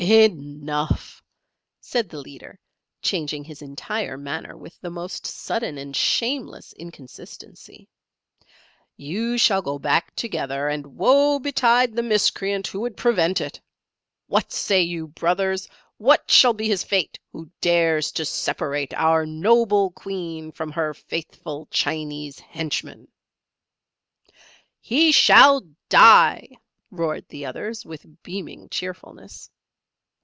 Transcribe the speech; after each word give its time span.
"Enough," 0.01 1.21
said 1.79 2.09
the 2.09 2.17
leader, 2.17 2.59
changing 3.03 3.43
his 3.43 3.61
entire 3.61 4.17
manner 4.17 4.57
with 4.57 4.79
the 4.81 4.89
most 4.89 5.27
sudden 5.27 5.77
and 5.77 5.95
shameless 5.95 6.73
inconsistency. 6.73 7.87
"You 8.97 9.37
shall 9.37 9.61
go 9.61 9.77
back 9.77 10.15
together, 10.15 10.67
and 10.69 10.97
woe 10.97 11.37
betide 11.37 11.93
the 11.93 12.01
miscreant 12.01 12.65
who 12.65 12.81
would 12.81 12.97
prevent 12.97 13.39
it. 13.41 13.61
What 14.25 14.51
say 14.51 14.81
you 14.81 15.05
brothers? 15.09 15.69
What 15.97 16.31
shall 16.31 16.53
be 16.53 16.67
his 16.67 16.83
fate 16.83 17.19
who 17.31 17.51
dares 17.61 18.11
to 18.13 18.25
separate 18.25 18.95
our 18.95 19.27
noble 19.27 19.91
Queen 19.91 20.51
from 20.51 20.71
her 20.71 20.95
faithful 20.95 21.67
Chinese 21.69 22.39
henchman?" 22.39 23.07
"He 24.79 25.11
shall 25.11 25.61
die!" 25.89 26.47
roared 26.89 27.29
the 27.29 27.45
others, 27.45 27.85
with 27.85 28.23
beaming 28.23 28.67
cheerfulness. 28.69 29.51